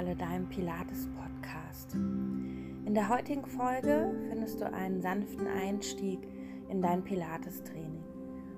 [0.00, 1.94] Turnperle, deinem Pilates-Podcast.
[1.94, 6.20] In der heutigen Folge findest du einen sanften Einstieg
[6.70, 8.02] in dein Pilates-Training.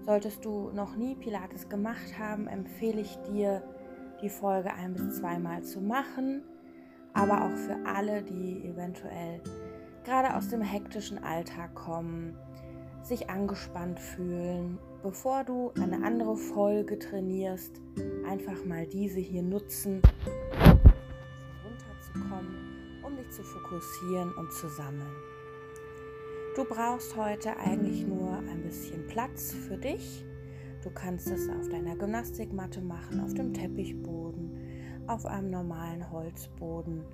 [0.07, 3.62] Solltest du noch nie Pilates gemacht haben, empfehle ich dir,
[4.22, 6.43] die Folge ein bis zweimal zu machen,
[7.12, 9.40] aber auch für alle, die eventuell
[10.04, 12.36] gerade aus dem hektischen Alltag kommen,
[13.03, 17.81] sich angespannt fühlen, bevor du eine andere Folge trainierst,
[18.29, 20.03] einfach mal diese hier nutzen,
[23.32, 25.17] zu fokussieren und zu sammeln.
[26.54, 30.25] Du brauchst heute eigentlich nur ein bisschen Platz für dich.
[30.82, 37.05] Du kannst es auf deiner Gymnastikmatte machen, auf dem Teppichboden, auf einem normalen Holzboden.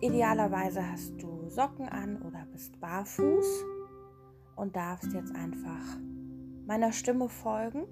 [0.00, 3.64] Idealerweise hast du Socken an oder bist barfuß
[4.56, 5.98] und darfst jetzt einfach
[6.66, 7.84] meiner Stimme folgen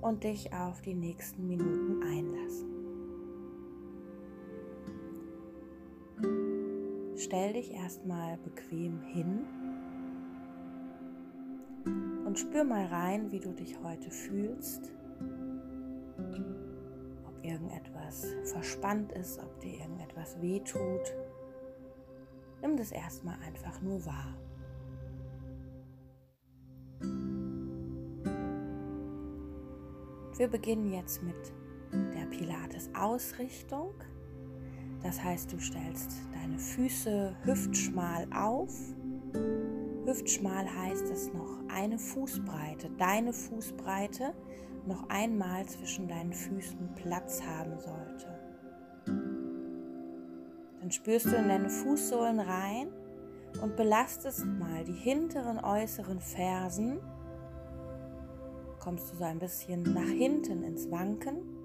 [0.00, 2.77] und dich auf die nächsten Minuten einlassen.
[7.18, 9.44] Stell dich erstmal bequem hin
[12.24, 14.92] und spür mal rein, wie du dich heute fühlst.
[17.26, 21.12] Ob irgendetwas verspannt ist, ob dir irgendetwas wehtut.
[22.62, 24.34] Nimm das erstmal einfach nur wahr.
[30.36, 31.52] Wir beginnen jetzt mit
[32.14, 33.92] der Pilates-Ausrichtung.
[35.02, 38.74] Das heißt, du stellst deine Füße hüftschmal auf.
[40.04, 44.34] Hüftschmal heißt, dass noch eine Fußbreite, deine Fußbreite,
[44.86, 48.26] noch einmal zwischen deinen Füßen Platz haben sollte.
[50.80, 52.88] Dann spürst du in deine Fußsohlen rein
[53.62, 57.00] und belastest mal die hinteren äußeren Fersen
[58.88, 61.57] kommst du so ein bisschen nach hinten ins Wanken.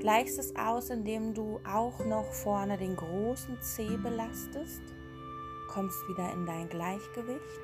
[0.00, 4.82] Gleichst es aus, indem du auch noch vorne den großen Zeh belastest.
[5.68, 7.60] Kommst wieder in dein Gleichgewicht.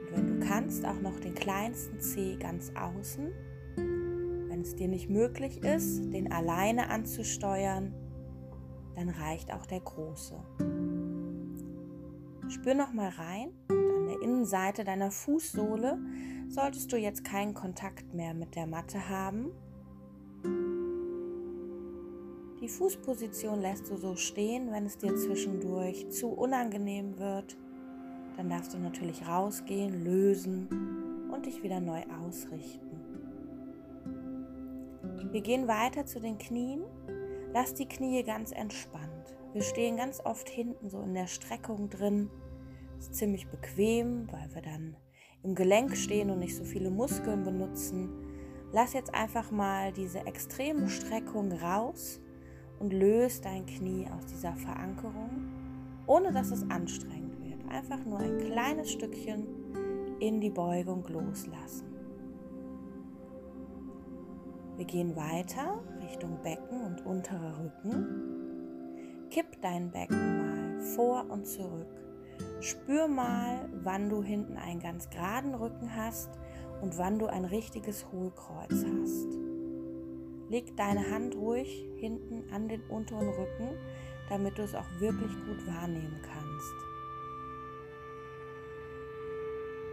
[0.00, 3.30] Und wenn du kannst, auch noch den kleinsten Zeh ganz außen.
[3.76, 7.94] Wenn es dir nicht möglich ist, den alleine anzusteuern,
[8.96, 10.34] dann reicht auch der große.
[12.48, 15.98] Spür noch mal rein und an der Innenseite deiner Fußsohle
[16.48, 19.52] solltest du jetzt keinen Kontakt mehr mit der Matte haben.
[22.60, 27.56] Die Fußposition lässt du so stehen, wenn es dir zwischendurch zu unangenehm wird.
[28.36, 30.68] Dann darfst du natürlich rausgehen, lösen
[31.32, 33.00] und dich wieder neu ausrichten.
[35.32, 36.82] Wir gehen weiter zu den Knien.
[37.52, 39.36] Lass die Knie ganz entspannt.
[39.52, 42.30] Wir stehen ganz oft hinten so in der Streckung drin.
[42.98, 44.96] Ist ziemlich bequem, weil wir dann
[45.42, 48.10] im Gelenk stehen und nicht so viele Muskeln benutzen.
[48.72, 52.20] Lass jetzt einfach mal diese extreme Streckung raus
[52.78, 55.48] und löse dein Knie aus dieser Verankerung,
[56.06, 57.68] ohne dass es anstrengend wird.
[57.68, 59.46] Einfach nur ein kleines Stückchen
[60.20, 61.86] in die Beugung loslassen.
[64.76, 69.26] Wir gehen weiter Richtung Becken und unterer Rücken.
[69.30, 72.00] Kipp dein Becken mal vor und zurück
[72.60, 76.30] Spür mal, wann du hinten einen ganz geraden Rücken hast
[76.82, 79.28] und wann du ein richtiges Hohlkreuz hast.
[80.48, 83.76] Leg deine Hand ruhig hinten an den unteren Rücken,
[84.28, 86.74] damit du es auch wirklich gut wahrnehmen kannst.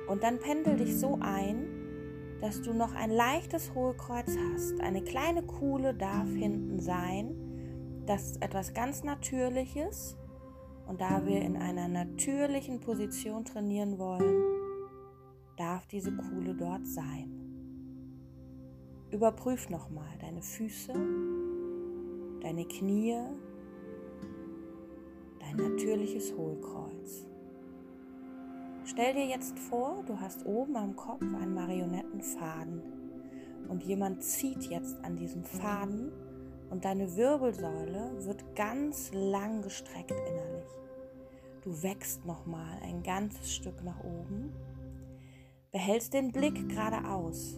[0.08, 1.68] Und dann pendel dich so ein,
[2.42, 4.80] dass du noch ein leichtes Hohlkreuz hast.
[4.80, 8.04] Eine kleine Kuhle darf hinten sein.
[8.06, 10.16] Das ist etwas ganz Natürliches
[10.88, 14.56] und da wir in einer natürlichen Position trainieren wollen,
[15.57, 17.31] darf diese Kuhle dort sein.
[19.12, 20.94] Überprüf nochmal deine Füße,
[22.42, 23.15] deine Knie,
[25.39, 27.27] dein natürliches Hohlkreuz.
[28.86, 32.81] Stell dir jetzt vor, du hast oben am Kopf einen Marionettenfaden
[33.68, 36.12] und jemand zieht jetzt an diesem Faden
[36.69, 40.69] und deine Wirbelsäule wird ganz lang gestreckt innerlich.
[41.63, 44.53] Du wächst nochmal ein ganzes Stück nach oben,
[45.77, 47.56] behältst den Blick geradeaus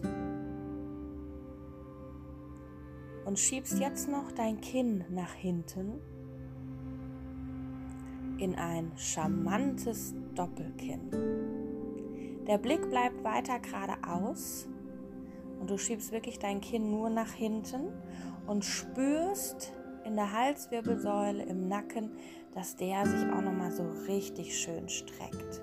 [3.24, 6.02] und schiebst jetzt noch dein Kinn nach hinten
[8.36, 11.08] in ein charmantes Doppelkinn.
[12.46, 14.68] Der Blick bleibt weiter geradeaus
[15.58, 17.86] und du schiebst wirklich dein Kinn nur nach hinten
[18.46, 19.72] und spürst
[20.04, 22.10] in der Halswirbelsäule, im Nacken,
[22.52, 25.62] dass der sich auch noch mal so richtig schön streckt.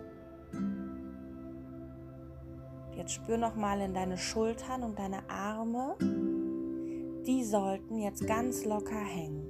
[2.98, 5.96] Jetzt spür noch mal in deine Schultern und deine Arme.
[7.28, 9.46] die sollten jetzt ganz locker hängen.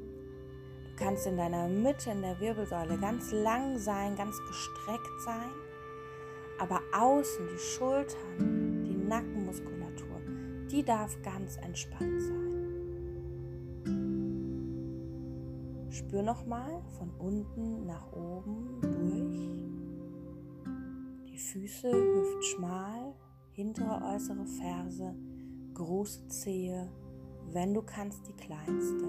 [0.84, 5.52] Du kannst in deiner Mitte, in der Wirbelsäule ganz lang sein, ganz gestreckt sein,
[6.60, 10.22] aber außen die Schultern, die Nackenmuskulatur,
[10.70, 12.48] die darf ganz entspannt sein.
[15.92, 19.68] Spür nochmal von unten nach oben durch.
[21.32, 23.14] Die Füße hüftschmal,
[23.58, 25.16] hintere äußere Ferse,
[25.74, 26.92] große Zehe,
[27.48, 29.04] wenn du kannst die kleinste.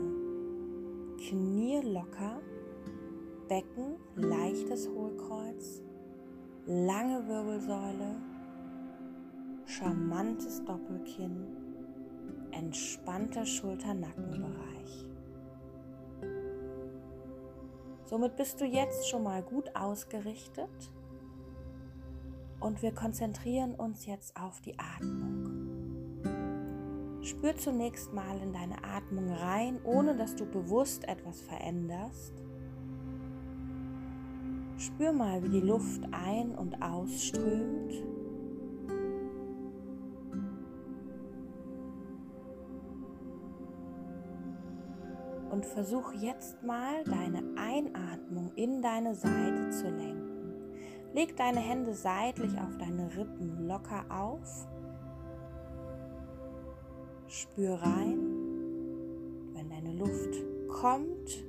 [1.19, 2.41] Knie locker,
[3.47, 5.83] Becken, leichtes Hohlkreuz,
[6.65, 8.17] lange Wirbelsäule,
[9.67, 11.45] charmantes Doppelkinn,
[12.53, 15.11] entspannter Schulter-Nackenbereich.
[18.07, 20.91] Somit bist du jetzt schon mal gut ausgerichtet
[22.61, 25.69] und wir konzentrieren uns jetzt auf die Atmung.
[27.23, 32.33] Spür zunächst mal in deine Atmung rein, ohne dass du bewusst etwas veränderst.
[34.79, 37.93] Spür mal, wie die Luft ein- und ausströmt.
[45.51, 50.28] Und versuch jetzt mal deine Einatmung in deine Seite zu lenken.
[51.15, 54.69] Leg deine Hände seitlich auf deine Rippen locker auf
[57.29, 58.19] Spür rein.
[59.55, 60.35] Wenn deine Luft
[60.69, 61.45] kommt,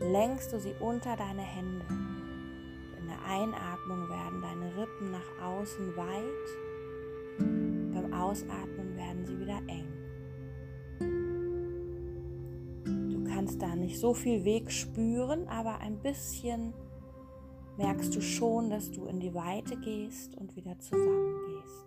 [0.00, 1.86] lenkst du sie unter deine Hände.
[3.00, 6.58] In der Einatmung werden deine Rippen nach außen weit.
[7.94, 9.88] Beim Ausatmen werden sie wieder eng.
[13.10, 16.72] Du kannst da nicht so viel Weg spüren, aber ein bisschen
[17.76, 21.86] merkst du schon, dass du in die Weite gehst und wieder zusammengehst.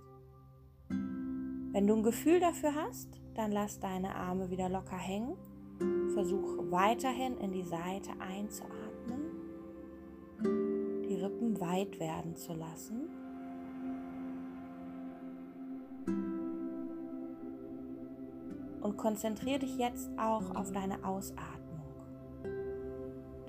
[0.89, 5.37] Wenn du ein Gefühl dafür hast, dann lass deine Arme wieder locker hängen.
[6.13, 9.21] Versuch weiterhin in die Seite einzuatmen,
[11.07, 13.09] die Rippen weit werden zu lassen.
[18.81, 21.56] Und konzentriere dich jetzt auch auf deine Ausatmung.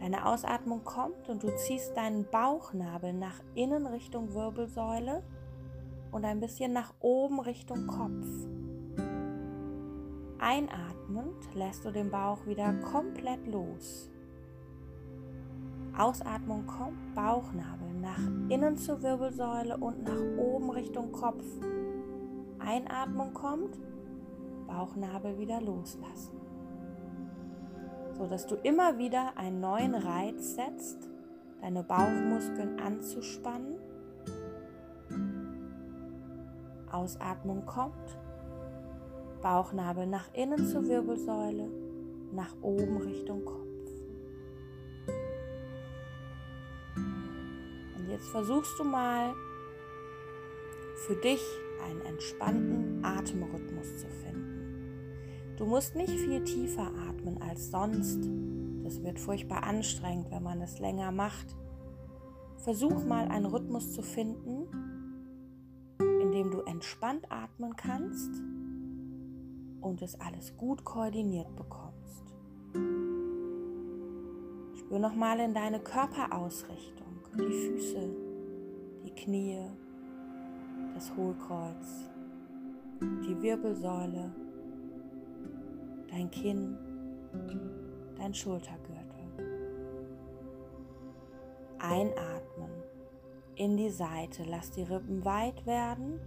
[0.01, 5.23] Deine Ausatmung kommt und du ziehst deinen Bauchnabel nach innen Richtung Wirbelsäule
[6.13, 8.27] und ein bisschen nach oben Richtung Kopf.
[10.39, 14.09] Einatmend lässt du den Bauch wieder komplett los.
[15.99, 21.45] Ausatmung kommt, Bauchnabel nach innen zur Wirbelsäule und nach oben Richtung Kopf.
[22.61, 23.77] Einatmung kommt,
[24.69, 26.38] Bauchnabel wieder loslassen.
[28.19, 31.09] So dass du immer wieder einen neuen Reiz setzt,
[31.61, 33.79] deine Bauchmuskeln anzuspannen
[36.91, 38.19] Ausatmung kommt,
[39.43, 41.69] Bauchnabel nach innen zur Wirbelsäule,
[42.33, 43.59] nach oben Richtung Kopf.
[47.97, 49.33] Und jetzt versuchst du mal
[51.07, 51.43] für dich
[51.85, 54.68] einen entspannten Atemrhythmus zu finden.
[55.59, 58.21] Du musst nicht viel tiefer atmen als sonst.
[58.85, 61.57] Das wird furchtbar anstrengend, wenn man es länger macht.
[62.59, 64.69] Versuch mal einen Rhythmus zu finden,
[65.99, 68.31] indem du entspannt atmen kannst
[69.81, 72.23] und es alles gut koordiniert bekommst.
[74.79, 78.11] Spür nochmal in deine Körperausrichtung, die Füße,
[79.07, 79.59] die Knie,
[80.95, 82.05] das Hohlkreuz,
[83.01, 84.31] die Wirbelsäule,
[86.11, 86.77] dein Kinn,
[88.17, 89.09] dein Schultergürtel.
[91.79, 92.71] Einatmen
[93.55, 94.45] in die Seite.
[94.49, 96.19] Lass die Rippen weit werden.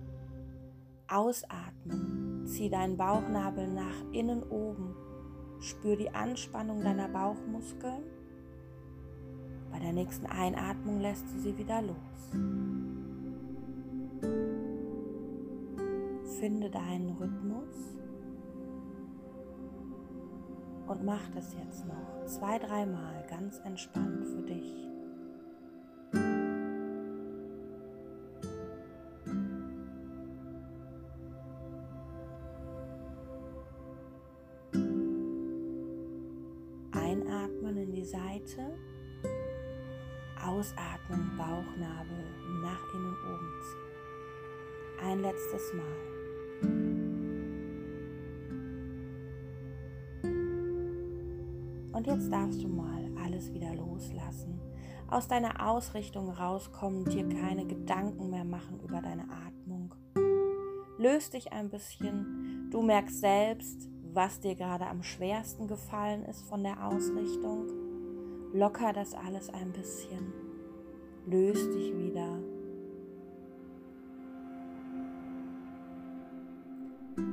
[1.08, 2.46] Ausatmen.
[2.46, 4.96] Zieh deinen Bauchnabel nach innen oben.
[5.60, 8.04] Spür die Anspannung deiner Bauchmuskeln.
[9.72, 11.98] Bei der nächsten Einatmung lässt du sie wieder los.
[16.40, 18.01] Finde deinen Rhythmus
[20.92, 24.92] und mach das jetzt noch zwei, dreimal ganz entspannt für dich.
[38.12, 38.78] Seite.
[40.46, 42.26] Ausatmen, Bauchnabel
[42.62, 45.10] nach innen oben ziehen.
[45.10, 46.11] Ein letztes Mal.
[51.94, 54.60] Und jetzt darfst du mal alles wieder loslassen.
[55.10, 59.94] Aus deiner Ausrichtung rauskommen, dir keine Gedanken mehr machen über deine Atmung.
[60.98, 62.70] Löst dich ein bisschen.
[62.72, 67.68] Du merkst selbst, was dir gerade am schwersten gefallen ist von der Ausrichtung.
[68.54, 70.34] Locker das alles ein bisschen.
[71.26, 72.41] Löst dich wieder.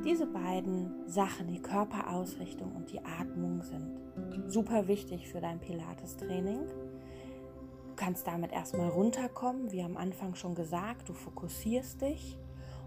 [0.08, 6.60] Diese beiden Sachen, die Körperausrichtung und die Atmung, sind super wichtig für dein Pilates-Training.
[6.64, 12.38] Du kannst damit erstmal runterkommen, wie am Anfang schon gesagt, du fokussierst dich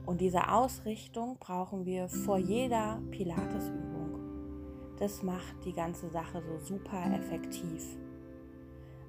[0.08, 4.18] und diese Ausrichtung brauchen wir vor jeder Pilates-Übung.
[4.98, 8.00] Das macht die ganze Sache so super effektiv.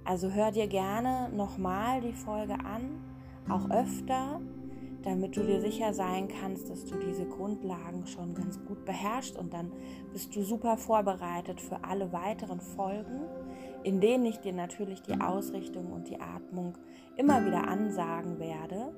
[0.04, 3.02] Also hör dir gerne nochmal die Folge an,
[3.48, 4.42] auch öfter,
[5.02, 9.52] damit du dir sicher sein kannst, dass du diese Grundlagen schon ganz gut beherrschst und
[9.52, 9.72] dann
[10.12, 13.22] bist du super vorbereitet für alle weiteren Folgen,
[13.82, 16.78] in denen ich dir natürlich die Ausrichtung und die Atmung
[17.16, 18.92] immer wieder ansagen werde,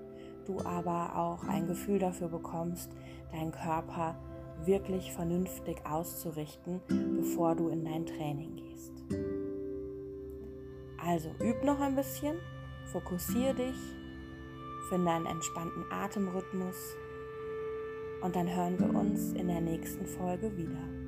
[0.46, 2.90] du aber auch ein Gefühl dafür bekommst,
[3.32, 4.16] deinen Körper
[4.64, 6.80] wirklich vernünftig auszurichten,
[7.16, 8.92] bevor du in dein Training gehst.
[11.04, 12.36] Also üb noch ein bisschen,
[12.86, 13.76] fokussiere dich
[14.94, 16.94] Finde einen entspannten Atemrhythmus
[18.20, 21.03] und dann hören wir uns in der nächsten Folge wieder.